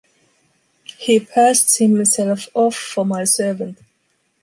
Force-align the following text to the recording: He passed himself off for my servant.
He 0.97 1.19
passed 1.19 1.77
himself 1.77 2.47
off 2.55 2.73
for 2.75 3.05
my 3.05 3.23
servant. 3.23 3.77